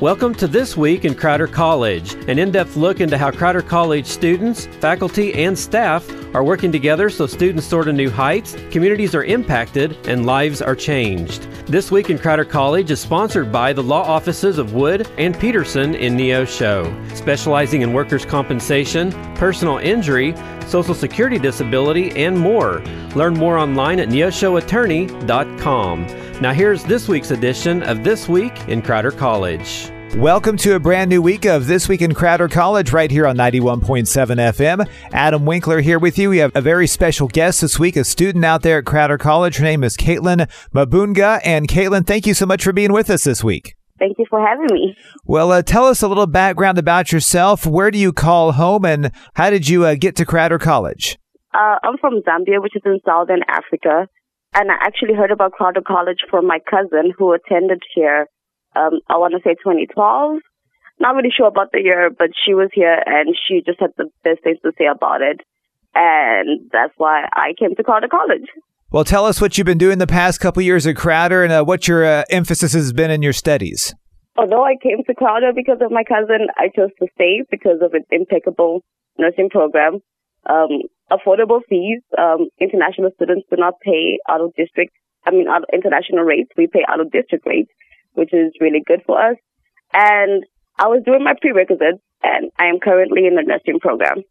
Welcome 0.00 0.34
to 0.36 0.46
This 0.48 0.76
Week 0.76 1.04
in 1.04 1.14
Crowder 1.14 1.46
College, 1.46 2.14
an 2.28 2.40
in 2.40 2.50
depth 2.50 2.74
look 2.74 3.00
into 3.00 3.16
how 3.16 3.30
Crowder 3.30 3.62
College 3.62 4.06
students, 4.06 4.66
faculty, 4.66 5.32
and 5.34 5.56
staff 5.56 6.04
are 6.34 6.42
working 6.42 6.72
together 6.72 7.08
so 7.08 7.28
students 7.28 7.64
soar 7.64 7.84
to 7.84 7.92
new 7.92 8.10
heights, 8.10 8.56
communities 8.72 9.14
are 9.14 9.22
impacted, 9.22 9.96
and 10.08 10.26
lives 10.26 10.60
are 10.60 10.74
changed. 10.74 11.42
This 11.66 11.92
Week 11.92 12.10
in 12.10 12.18
Crowder 12.18 12.44
College 12.44 12.90
is 12.90 12.98
sponsored 12.98 13.52
by 13.52 13.72
the 13.72 13.84
law 13.84 14.02
offices 14.02 14.58
of 14.58 14.74
Wood 14.74 15.08
and 15.16 15.38
Peterson 15.38 15.94
in 15.94 16.16
Neosho, 16.16 17.16
specializing 17.16 17.82
in 17.82 17.92
workers' 17.92 18.24
compensation, 18.24 19.12
personal 19.36 19.78
injury, 19.78 20.34
social 20.66 20.94
security 20.94 21.38
disability, 21.38 22.10
and 22.16 22.36
more. 22.36 22.82
Learn 23.14 23.34
more 23.34 23.58
online 23.58 24.00
at 24.00 24.08
neoshoattorney.com. 24.08 26.23
Now, 26.40 26.52
here's 26.52 26.82
this 26.82 27.06
week's 27.06 27.30
edition 27.30 27.84
of 27.84 28.02
This 28.02 28.28
Week 28.28 28.68
in 28.68 28.82
Crowder 28.82 29.12
College. 29.12 29.88
Welcome 30.16 30.56
to 30.58 30.74
a 30.74 30.80
brand 30.80 31.08
new 31.08 31.22
week 31.22 31.44
of 31.44 31.68
This 31.68 31.88
Week 31.88 32.02
in 32.02 32.12
Crowder 32.12 32.48
College 32.48 32.92
right 32.92 33.08
here 33.08 33.24
on 33.24 33.36
91.7 33.36 34.04
FM. 34.04 34.88
Adam 35.12 35.46
Winkler 35.46 35.80
here 35.80 36.00
with 36.00 36.18
you. 36.18 36.30
We 36.30 36.38
have 36.38 36.50
a 36.56 36.60
very 36.60 36.88
special 36.88 37.28
guest 37.28 37.60
this 37.60 37.78
week, 37.78 37.94
a 37.94 38.02
student 38.02 38.44
out 38.44 38.62
there 38.62 38.78
at 38.78 38.84
Crowder 38.84 39.16
College. 39.16 39.58
Her 39.58 39.64
name 39.64 39.84
is 39.84 39.96
Caitlyn 39.96 40.50
Mabunga. 40.74 41.40
And 41.44 41.68
Caitlyn, 41.68 42.04
thank 42.04 42.26
you 42.26 42.34
so 42.34 42.46
much 42.46 42.64
for 42.64 42.72
being 42.72 42.92
with 42.92 43.10
us 43.10 43.22
this 43.22 43.44
week. 43.44 43.76
Thank 44.00 44.18
you 44.18 44.26
for 44.28 44.44
having 44.44 44.66
me. 44.72 44.96
Well, 45.24 45.52
uh, 45.52 45.62
tell 45.62 45.86
us 45.86 46.02
a 46.02 46.08
little 46.08 46.26
background 46.26 46.78
about 46.78 47.12
yourself. 47.12 47.64
Where 47.64 47.92
do 47.92 47.98
you 47.98 48.12
call 48.12 48.52
home 48.52 48.84
and 48.84 49.12
how 49.34 49.50
did 49.50 49.68
you 49.68 49.84
uh, 49.84 49.94
get 49.94 50.16
to 50.16 50.26
Crowder 50.26 50.58
College? 50.58 51.16
Uh, 51.54 51.76
I'm 51.84 51.96
from 51.98 52.22
Zambia, 52.22 52.60
which 52.60 52.74
is 52.74 52.82
in 52.84 52.98
southern 53.06 53.42
Africa 53.48 54.08
and 54.54 54.70
I 54.70 54.74
actually 54.80 55.14
heard 55.14 55.30
about 55.30 55.52
Crowder 55.52 55.82
College 55.86 56.20
from 56.30 56.46
my 56.46 56.58
cousin 56.70 57.12
who 57.16 57.32
attended 57.32 57.82
here. 57.94 58.26
Um, 58.76 59.00
I 59.08 59.18
want 59.18 59.34
to 59.34 59.40
say 59.44 59.54
2012. 59.54 60.38
Not 61.00 61.16
really 61.16 61.32
sure 61.36 61.48
about 61.48 61.72
the 61.72 61.82
year, 61.82 62.10
but 62.16 62.28
she 62.44 62.54
was 62.54 62.70
here 62.72 63.02
and 63.04 63.36
she 63.46 63.62
just 63.66 63.80
had 63.80 63.90
the 63.96 64.06
best 64.22 64.42
things 64.44 64.58
to 64.62 64.72
say 64.78 64.86
about 64.86 65.22
it, 65.22 65.40
and 65.94 66.70
that's 66.72 66.92
why 66.96 67.24
I 67.32 67.54
came 67.58 67.74
to 67.74 67.82
Crowder 67.82 68.08
College. 68.08 68.48
Well, 68.90 69.04
tell 69.04 69.26
us 69.26 69.40
what 69.40 69.58
you've 69.58 69.64
been 69.64 69.78
doing 69.78 69.98
the 69.98 70.06
past 70.06 70.38
couple 70.38 70.62
years 70.62 70.86
at 70.86 70.94
Crowder 70.94 71.42
and 71.42 71.52
uh, 71.52 71.64
what 71.64 71.88
your 71.88 72.04
uh, 72.04 72.22
emphasis 72.30 72.74
has 72.74 72.92
been 72.92 73.10
in 73.10 73.22
your 73.22 73.32
studies. 73.32 73.92
Although 74.36 74.64
I 74.64 74.76
came 74.80 75.02
to 75.04 75.14
Crowder 75.14 75.52
because 75.52 75.78
of 75.80 75.90
my 75.90 76.04
cousin, 76.04 76.46
I 76.56 76.68
chose 76.68 76.90
to 77.00 77.08
stay 77.14 77.42
because 77.50 77.78
of 77.82 77.94
its 77.94 78.06
impeccable 78.12 78.84
nursing 79.18 79.48
program 79.50 80.00
um, 80.48 80.82
affordable 81.10 81.60
fees. 81.68 82.00
Um, 82.16 82.48
international 82.60 83.10
students 83.14 83.46
do 83.50 83.56
not 83.56 83.74
pay 83.80 84.18
out 84.28 84.40
of 84.40 84.54
district, 84.56 84.94
I 85.26 85.30
mean, 85.30 85.48
out 85.48 85.64
international 85.72 86.24
rates. 86.24 86.50
We 86.56 86.66
pay 86.66 86.84
out 86.88 87.00
of 87.00 87.10
district 87.10 87.46
rates, 87.46 87.70
which 88.14 88.32
is 88.32 88.52
really 88.60 88.82
good 88.86 89.02
for 89.06 89.20
us. 89.20 89.36
And 89.92 90.44
I 90.78 90.88
was 90.88 91.02
doing 91.04 91.22
my 91.22 91.34
prerequisites 91.40 92.02
and 92.22 92.50
I 92.58 92.66
am 92.66 92.80
currently 92.80 93.26
in 93.26 93.36
the 93.36 93.42
nursing 93.42 93.78
program. 93.80 94.22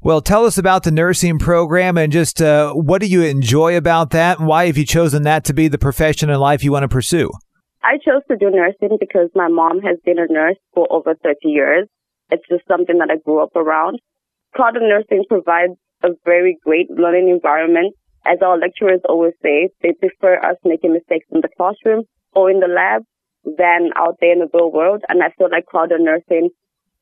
Well, 0.00 0.20
tell 0.20 0.44
us 0.44 0.58
about 0.58 0.84
the 0.84 0.92
nursing 0.92 1.38
program 1.38 1.98
and 1.98 2.12
just 2.12 2.40
uh, 2.40 2.72
what 2.72 3.00
do 3.00 3.08
you 3.08 3.22
enjoy 3.22 3.76
about 3.76 4.10
that 4.10 4.38
and 4.38 4.46
why 4.46 4.66
have 4.66 4.78
you 4.78 4.86
chosen 4.86 5.24
that 5.24 5.44
to 5.46 5.52
be 5.52 5.66
the 5.66 5.78
profession 5.78 6.30
in 6.30 6.38
life 6.38 6.62
you 6.62 6.70
want 6.70 6.84
to 6.84 6.88
pursue? 6.88 7.30
I 7.82 7.96
chose 8.04 8.22
to 8.30 8.36
do 8.36 8.50
nursing 8.50 8.96
because 9.00 9.30
my 9.34 9.48
mom 9.48 9.80
has 9.80 9.98
been 10.04 10.18
a 10.18 10.32
nurse 10.32 10.56
for 10.74 10.86
over 10.90 11.14
30 11.14 11.36
years. 11.44 11.88
It's 12.30 12.46
just 12.48 12.66
something 12.68 12.98
that 12.98 13.10
I 13.10 13.16
grew 13.16 13.42
up 13.42 13.56
around. 13.56 13.98
Crowder 14.54 14.80
Nursing 14.80 15.24
provides 15.28 15.74
a 16.02 16.10
very 16.24 16.58
great 16.64 16.90
learning 16.90 17.28
environment. 17.28 17.94
As 18.26 18.38
our 18.42 18.58
lecturers 18.58 19.00
always 19.08 19.34
say, 19.42 19.70
they 19.82 19.92
prefer 19.92 20.38
us 20.38 20.56
making 20.64 20.92
mistakes 20.92 21.26
in 21.30 21.40
the 21.40 21.48
classroom 21.56 22.04
or 22.32 22.50
in 22.50 22.60
the 22.60 22.68
lab 22.68 23.02
than 23.44 23.90
out 23.96 24.16
there 24.20 24.32
in 24.32 24.40
the 24.40 24.48
real 24.52 24.72
world. 24.72 25.02
And 25.08 25.22
I 25.22 25.30
feel 25.38 25.48
like 25.50 25.66
Crowder 25.66 25.98
Nursing 25.98 26.50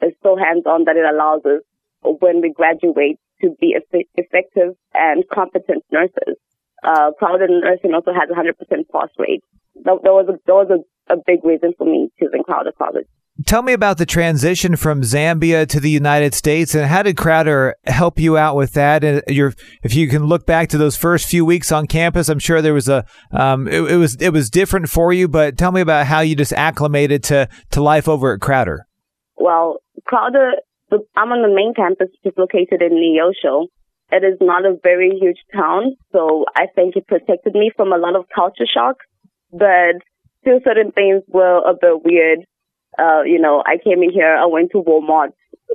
is 0.02 0.12
so 0.22 0.36
hands-on 0.36 0.84
that 0.84 0.96
it 0.96 1.04
allows 1.04 1.42
us, 1.44 1.62
when 2.02 2.40
we 2.40 2.52
graduate, 2.52 3.18
to 3.40 3.50
be 3.60 3.74
effective 4.14 4.76
and 4.94 5.24
competent 5.32 5.84
nurses. 5.90 6.36
Uh, 6.82 7.10
Crowder 7.18 7.48
Nursing 7.48 7.94
also 7.94 8.12
has 8.12 8.28
100% 8.28 8.52
pass 8.92 9.08
rate. 9.18 9.42
That, 9.84 9.98
that 10.02 10.12
was 10.12 10.26
a, 10.28 10.38
that 10.46 10.54
was 10.54 10.70
a, 10.70 11.12
a 11.12 11.16
big 11.26 11.44
reason 11.44 11.72
for 11.76 11.84
me 11.84 12.08
choosing 12.18 12.42
Crowder 12.44 12.72
College. 12.76 13.06
Tell 13.46 13.62
me 13.62 13.72
about 13.72 13.98
the 13.98 14.06
transition 14.06 14.74
from 14.74 15.02
Zambia 15.02 15.68
to 15.68 15.78
the 15.78 15.88
United 15.88 16.34
States, 16.34 16.74
and 16.74 16.84
how 16.84 17.04
did 17.04 17.16
Crowder 17.16 17.76
help 17.84 18.18
you 18.18 18.36
out 18.36 18.56
with 18.56 18.72
that? 18.72 19.04
And 19.04 19.22
your, 19.28 19.54
if 19.84 19.94
you 19.94 20.08
can 20.08 20.24
look 20.24 20.46
back 20.46 20.68
to 20.70 20.78
those 20.78 20.96
first 20.96 21.28
few 21.28 21.44
weeks 21.44 21.70
on 21.70 21.86
campus, 21.86 22.28
I'm 22.28 22.40
sure 22.40 22.60
there 22.60 22.74
was 22.74 22.88
a, 22.88 23.04
um, 23.30 23.68
it, 23.68 23.82
it, 23.82 23.96
was 23.98 24.16
it 24.16 24.30
was 24.30 24.50
different 24.50 24.88
for 24.88 25.12
you. 25.12 25.28
But 25.28 25.56
tell 25.56 25.70
me 25.70 25.80
about 25.80 26.06
how 26.06 26.20
you 26.22 26.34
just 26.34 26.52
acclimated 26.54 27.22
to 27.24 27.48
to 27.70 27.80
life 27.80 28.08
over 28.08 28.34
at 28.34 28.40
Crowder. 28.40 28.88
Well, 29.36 29.76
Crowder, 30.06 30.54
I'm 31.16 31.30
on 31.30 31.48
the 31.48 31.54
main 31.54 31.72
campus, 31.72 32.08
which 32.24 32.32
is 32.32 32.36
located 32.36 32.82
in 32.82 32.94
Neosho. 32.94 33.68
It 34.10 34.24
is 34.24 34.38
not 34.40 34.66
a 34.66 34.76
very 34.82 35.16
huge 35.20 35.38
town, 35.54 35.94
so 36.10 36.46
I 36.56 36.66
think 36.74 36.96
it 36.96 37.06
protected 37.06 37.54
me 37.54 37.70
from 37.76 37.92
a 37.92 37.96
lot 37.96 38.16
of 38.16 38.24
culture 38.34 38.66
shock. 38.66 38.96
But 39.52 40.02
still, 40.40 40.58
certain 40.64 40.90
things 40.90 41.22
were 41.28 41.58
a 41.58 41.74
bit 41.74 42.04
weird 42.04 42.40
uh, 42.98 43.22
you 43.22 43.38
know, 43.38 43.62
I 43.66 43.76
came 43.82 44.02
in 44.02 44.10
here, 44.10 44.34
I 44.34 44.46
went 44.46 44.70
to 44.72 44.82
Walmart, 44.82 45.32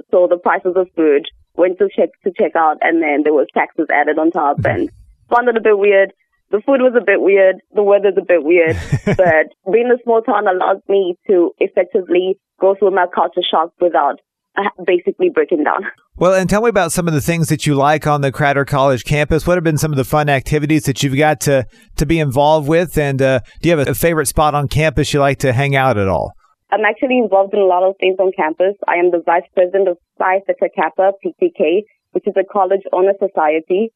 saw 0.09 0.27
the 0.27 0.37
prices 0.37 0.73
of 0.75 0.87
food, 0.95 1.27
went 1.55 1.77
to 1.79 1.89
check 1.95 2.09
to 2.23 2.31
check 2.37 2.55
out, 2.55 2.77
and 2.81 3.01
then 3.01 3.23
there 3.23 3.33
was 3.33 3.47
taxes 3.53 3.87
added 3.91 4.17
on 4.17 4.31
top, 4.31 4.57
and 4.65 4.89
found 5.29 5.47
it 5.47 5.57
a 5.57 5.61
bit 5.61 5.77
weird. 5.77 6.13
The 6.51 6.61
food 6.65 6.81
was 6.81 6.93
a 6.97 7.05
bit 7.05 7.21
weird. 7.21 7.57
The 7.73 7.83
weather's 7.83 8.17
a 8.17 8.25
bit 8.25 8.43
weird, 8.43 8.75
but 9.05 9.53
being 9.71 9.91
a 9.91 10.01
small 10.03 10.21
town 10.21 10.47
allows 10.47 10.81
me 10.89 11.17
to 11.27 11.51
effectively 11.59 12.37
go 12.59 12.75
through 12.75 12.91
my 12.91 13.05
culture 13.13 13.41
shock 13.49 13.71
without 13.79 14.19
uh, 14.57 14.63
basically 14.85 15.29
breaking 15.29 15.63
down. 15.63 15.85
Well, 16.17 16.33
and 16.33 16.49
tell 16.49 16.61
me 16.61 16.69
about 16.69 16.91
some 16.91 17.07
of 17.07 17.13
the 17.13 17.21
things 17.21 17.47
that 17.47 17.65
you 17.65 17.75
like 17.75 18.05
on 18.05 18.19
the 18.19 18.31
Crowder 18.31 18.65
College 18.65 19.05
campus. 19.05 19.47
What 19.47 19.55
have 19.55 19.63
been 19.63 19.77
some 19.77 19.91
of 19.91 19.97
the 19.97 20.03
fun 20.03 20.27
activities 20.27 20.83
that 20.83 21.01
you've 21.01 21.17
got 21.17 21.39
to 21.41 21.65
to 21.95 22.05
be 22.05 22.19
involved 22.19 22.67
with? 22.67 22.97
And 22.97 23.21
uh, 23.21 23.39
do 23.61 23.69
you 23.69 23.77
have 23.77 23.87
a 23.87 23.95
favorite 23.95 24.27
spot 24.27 24.53
on 24.53 24.67
campus 24.67 25.13
you 25.13 25.21
like 25.21 25.39
to 25.39 25.53
hang 25.53 25.75
out 25.75 25.97
at 25.97 26.09
all? 26.09 26.33
I'm 26.71 26.85
actually 26.85 27.17
involved 27.17 27.53
in 27.53 27.59
a 27.59 27.65
lot 27.65 27.83
of 27.83 27.95
things 27.99 28.15
on 28.17 28.31
campus. 28.31 28.75
I 28.87 28.95
am 28.95 29.11
the 29.11 29.21
vice 29.25 29.47
president 29.53 29.89
of 29.89 29.97
Phi 30.17 30.39
Theta 30.47 30.69
Kappa 30.73 31.11
PTK, 31.19 31.83
which 32.11 32.25
is 32.25 32.33
a 32.37 32.47
college 32.49 32.83
owner 32.93 33.11
society. 33.19 33.91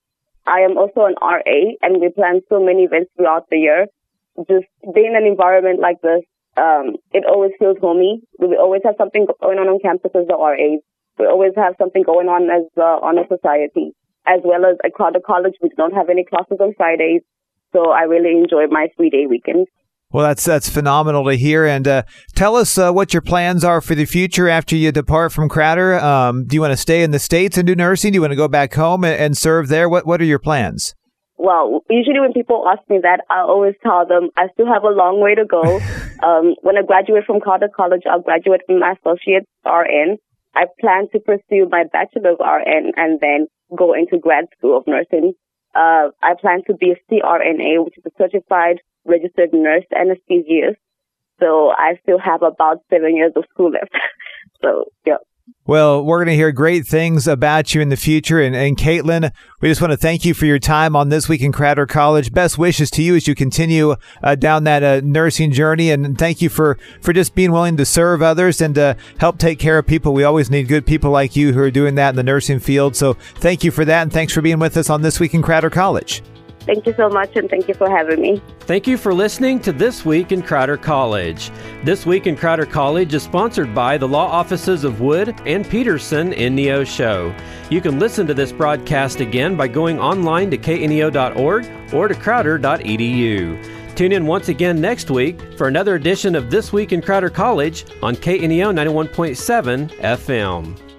I 0.46 0.60
am 0.60 0.78
also 0.78 1.06
an 1.06 1.16
RA, 1.22 1.60
and 1.82 2.02
we 2.02 2.10
plan 2.10 2.42
so 2.50 2.60
many 2.60 2.84
events 2.84 3.12
throughout 3.16 3.48
the 3.50 3.58
year. 3.58 3.88
Just 4.50 4.68
being 4.94 5.16
in 5.16 5.16
an 5.16 5.26
environment 5.26 5.80
like 5.80 6.02
this, 6.02 6.22
um, 6.58 6.98
it 7.14 7.24
always 7.26 7.52
feels 7.60 7.78
homey. 7.80 8.22
We 8.40 8.58
always 8.58 8.82
have 8.84 8.96
something 8.98 9.26
going 9.42 9.58
on 9.58 9.70
on 9.70 9.80
campus 9.80 10.12
as 10.14 10.28
the 10.28 10.36
RAs. 10.36 10.84
We 11.18 11.26
always 11.28 11.54
have 11.56 11.76
something 11.80 12.04
going 12.04 12.28
on 12.28 12.52
as 12.52 12.68
the 12.76 13.00
honor 13.02 13.24
society, 13.32 13.96
as 14.28 14.42
well 14.44 14.66
as 14.66 14.76
at 14.84 14.94
Crowder 14.94 15.22
College. 15.26 15.56
We 15.62 15.70
don't 15.78 15.96
have 15.96 16.10
any 16.10 16.26
classes 16.26 16.58
on 16.60 16.74
Fridays, 16.76 17.22
so 17.72 17.92
I 17.92 18.04
really 18.04 18.36
enjoy 18.36 18.68
my 18.68 18.90
three 18.98 19.10
day 19.10 19.28
weekends. 19.28 19.70
Well, 20.16 20.24
that's 20.24 20.46
that's 20.46 20.70
phenomenal 20.70 21.26
to 21.26 21.36
hear. 21.36 21.66
And 21.66 21.86
uh, 21.86 22.04
tell 22.36 22.56
us 22.56 22.78
uh, 22.78 22.94
what 22.94 23.14
your 23.14 23.22
plans 23.22 23.66
are 23.66 23.82
for 23.82 23.96
the 23.96 24.06
future 24.06 24.48
after 24.48 24.74
you 24.74 24.94
depart 24.94 25.34
from 25.34 25.50
Crowder. 25.50 26.00
Um, 26.00 26.46
do 26.46 26.56
you 26.56 26.62
want 26.62 26.72
to 26.72 26.78
stay 26.78 27.04
in 27.04 27.12
the 27.12 27.20
states 27.20 27.58
and 27.58 27.68
do 27.68 27.76
nursing? 27.76 28.14
Do 28.14 28.16
you 28.16 28.22
want 28.22 28.32
to 28.32 28.38
go 28.38 28.48
back 28.48 28.74
home 28.76 29.04
and, 29.04 29.20
and 29.20 29.38
serve 29.38 29.68
there? 29.68 29.90
What 29.90 30.06
What 30.06 30.22
are 30.22 30.24
your 30.24 30.40
plans? 30.40 30.96
Well, 31.36 31.82
usually 31.90 32.22
when 32.22 32.32
people 32.32 32.64
ask 32.66 32.80
me 32.90 33.00
that, 33.04 33.26
I 33.30 33.42
always 33.42 33.74
tell 33.84 34.08
them 34.08 34.30
I 34.38 34.48
still 34.54 34.68
have 34.68 34.84
a 34.84 34.96
long 34.96 35.20
way 35.20 35.36
to 35.36 35.44
go. 35.44 35.82
um, 36.24 36.56
when 36.62 36.78
I 36.78 36.84
graduate 36.88 37.26
from 37.28 37.42
Crowder 37.42 37.68
College, 37.76 38.04
I'll 38.10 38.22
graduate 38.22 38.62
with 38.70 38.80
my 38.80 38.94
associate's 38.94 39.48
RN. 39.66 40.16
I 40.56 40.68
plan 40.80 41.10
to 41.12 41.20
pursue 41.20 41.68
my 41.70 41.84
bachelor's 41.92 42.40
RN 42.40 42.94
and 42.96 43.20
then 43.20 43.48
go 43.78 43.92
into 43.92 44.18
grad 44.18 44.46
school 44.58 44.78
of 44.78 44.88
nursing. 44.88 45.34
Uh, 45.76 46.10
I 46.24 46.34
plan 46.40 46.62
to 46.68 46.74
be 46.74 46.92
a 46.92 47.12
CRNA, 47.12 47.84
which 47.84 47.98
is 47.98 48.06
a 48.06 48.12
certified 48.18 48.82
registered 49.06 49.54
nurse 49.54 49.84
anesthesiast. 49.94 50.78
So 51.40 51.72
I 51.72 52.00
still 52.02 52.20
have 52.20 52.44
about 52.44 52.80
seven 52.90 53.16
years 53.16 53.34
of 53.36 53.44
school 53.52 53.72
left. 53.72 53.92
so, 54.62 54.86
yeah. 55.06 55.18
Well, 55.68 56.04
we're 56.04 56.20
going 56.20 56.28
to 56.28 56.36
hear 56.36 56.52
great 56.52 56.86
things 56.86 57.28
about 57.28 57.74
you 57.74 57.82
in 57.82 57.90
the 57.90 57.98
future. 57.98 58.40
And, 58.40 58.56
and 58.56 58.78
Caitlyn, 58.78 59.32
we 59.62 59.70
just 59.70 59.82
want 59.82 59.92
to 59.92 59.98
thank 59.98 60.24
you 60.24 60.36
for 60.36 60.46
your 60.46 60.60
time 60.60 60.96
on 60.96 61.10
This 61.10 61.28
Week 61.28 61.42
in 61.42 61.52
Crowder 61.52 61.88
College. 61.88 62.32
Best 62.32 62.60
wishes 62.60 62.92
to 62.92 63.02
you 63.02 63.16
as 63.16 63.28
you 63.28 63.34
continue 63.34 63.96
uh, 64.22 64.36
down 64.36 64.64
that 64.66 64.84
uh, 64.84 65.02
nursing 65.04 65.52
journey. 65.52 65.90
And 65.90 66.20
thank 66.20 66.40
you 66.40 66.50
for, 66.50 66.78
for 67.02 67.14
just 67.14 67.34
being 67.34 67.52
willing 67.52 67.78
to 67.78 67.86
serve 67.86 68.22
others 68.22 68.62
and 68.62 68.76
to 68.76 68.96
help 69.18 69.40
take 69.40 69.58
care 69.58 69.80
of 69.80 69.88
people. 69.88 70.14
We 70.14 70.24
always 70.24 70.52
need 70.52 70.68
good 70.68 70.86
people 70.86 71.10
like 71.10 71.36
you 71.36 71.54
who 71.54 71.62
are 71.62 71.72
doing 71.72 71.96
that 71.96 72.10
in 72.10 72.16
the 72.16 72.24
nursing 72.24 72.60
field. 72.60 72.96
So 72.96 73.14
thank 73.14 73.64
you 73.64 73.72
for 73.72 73.86
that. 73.86 74.04
And 74.04 74.14
thanks 74.14 74.34
for 74.34 74.42
being 74.42 74.60
with 74.60 74.78
us 74.78 74.92
on 74.92 75.02
This 75.02 75.20
Week 75.20 75.34
in 75.34 75.42
Crowder 75.42 75.72
College. 75.72 76.22
Thank 76.66 76.88
you 76.88 76.94
so 76.98 77.10
much, 77.10 77.36
and 77.36 77.50
thank 77.50 77.68
you 77.68 77.76
for 77.76 77.90
having 77.90 78.22
me. 78.22 78.42
Thank 78.62 78.88
you 78.88 78.98
for 78.98 79.14
listening 79.14 79.60
to 79.62 79.72
This 79.72 80.04
Week 80.04 80.32
in 80.32 80.42
Crowder 80.42 80.78
College. 80.78 81.52
This 81.84 82.06
Week 82.06 82.26
in 82.26 82.36
Crowder 82.36 82.66
College 82.66 83.14
is 83.14 83.22
sponsored 83.22 83.76
by 83.76 83.98
the 83.98 84.08
law 84.08 84.26
offices 84.26 84.84
of 84.84 85.00
Wood 85.00 85.36
and 85.46 85.68
Peterson 85.70 86.34
in 86.34 86.56
Neosho. 86.56 87.40
You 87.70 87.82
can 87.82 88.00
listen 88.00 88.26
to 88.26 88.34
this 88.34 88.52
broadcast 88.52 89.20
again 89.20 89.56
by 89.56 89.68
going 89.68 90.00
online 90.00 90.50
to 90.52 90.58
kneo.org 90.58 91.94
or 91.94 92.08
to 92.08 92.16
crowder.edu. 92.16 93.96
Tune 93.96 94.12
in 94.12 94.26
once 94.26 94.50
again 94.50 94.82
next 94.82 95.10
week 95.10 95.40
for 95.58 95.68
another 95.68 95.96
edition 95.96 96.36
of 96.36 96.50
This 96.50 96.74
Week 96.74 96.92
in 96.92 97.02
Crowder 97.02 97.30
College 97.30 97.86
on 98.02 98.16
KNEO 98.16 98.74
91.7 98.74 99.90
FM. 100.00 100.95